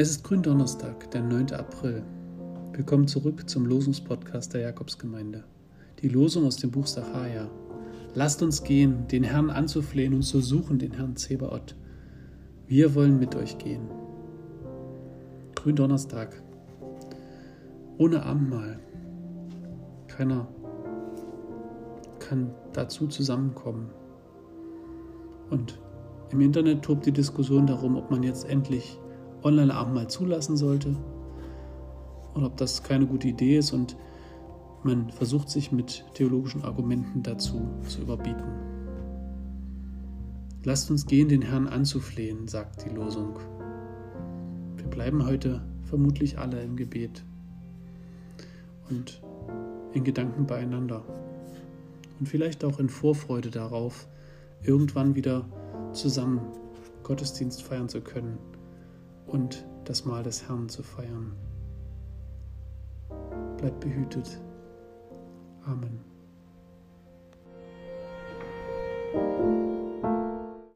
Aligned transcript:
Es 0.00 0.08
ist 0.08 0.24
Gründonnerstag, 0.24 1.10
der 1.10 1.20
9. 1.20 1.52
April. 1.52 2.02
Willkommen 2.72 3.06
zurück 3.06 3.50
zum 3.50 3.66
Losungspodcast 3.66 4.54
der 4.54 4.62
Jakobsgemeinde. 4.62 5.44
Die 6.00 6.08
Losung 6.08 6.46
aus 6.46 6.56
dem 6.56 6.70
Buch 6.70 6.86
Sacharja. 6.86 7.50
Lasst 8.14 8.42
uns 8.42 8.64
gehen, 8.64 9.06
den 9.08 9.24
Herrn 9.24 9.50
anzuflehen 9.50 10.14
und 10.14 10.22
zu 10.22 10.40
suchen, 10.40 10.78
den 10.78 10.92
Herrn 10.92 11.16
Zebaoth. 11.16 11.76
Wir 12.66 12.94
wollen 12.94 13.18
mit 13.18 13.34
euch 13.34 13.58
gehen. 13.58 13.90
Gründonnerstag. 15.54 16.42
Ohne 17.98 18.22
Abendmahl. 18.22 18.80
Keiner 20.08 20.48
kann 22.20 22.54
dazu 22.72 23.06
zusammenkommen. 23.06 23.90
Und 25.50 25.78
im 26.30 26.40
Internet 26.40 26.86
tobt 26.86 27.04
die 27.04 27.12
Diskussion 27.12 27.66
darum, 27.66 27.96
ob 27.96 28.10
man 28.10 28.22
jetzt 28.22 28.48
endlich 28.48 28.98
Online-Abendmahl 29.44 30.08
zulassen 30.08 30.56
sollte 30.56 30.96
und 32.34 32.44
ob 32.44 32.56
das 32.56 32.82
keine 32.82 33.06
gute 33.06 33.28
Idee 33.28 33.58
ist 33.58 33.72
und 33.72 33.96
man 34.82 35.10
versucht 35.10 35.50
sich 35.50 35.72
mit 35.72 36.04
theologischen 36.14 36.62
Argumenten 36.62 37.22
dazu 37.22 37.68
zu 37.86 38.00
überbieten. 38.00 38.44
Lasst 40.64 40.90
uns 40.90 41.06
gehen, 41.06 41.28
den 41.28 41.42
Herrn 41.42 41.68
anzuflehen, 41.68 42.48
sagt 42.48 42.84
die 42.84 42.94
Losung. 42.94 43.38
Wir 44.76 44.86
bleiben 44.86 45.26
heute 45.26 45.62
vermutlich 45.84 46.38
alle 46.38 46.62
im 46.62 46.76
Gebet 46.76 47.24
und 48.88 49.22
in 49.92 50.04
Gedanken 50.04 50.46
beieinander 50.46 51.02
und 52.18 52.28
vielleicht 52.28 52.64
auch 52.64 52.78
in 52.78 52.88
Vorfreude 52.88 53.50
darauf, 53.50 54.06
irgendwann 54.62 55.14
wieder 55.14 55.46
zusammen 55.92 56.40
Gottesdienst 57.02 57.62
feiern 57.62 57.88
zu 57.88 58.00
können 58.00 58.38
und 59.30 59.64
das 59.84 60.04
Mahl 60.04 60.22
des 60.22 60.48
Herrn 60.48 60.68
zu 60.68 60.82
feiern. 60.82 61.32
Bleibt 63.56 63.80
behütet. 63.80 64.40
Amen. 65.64 66.09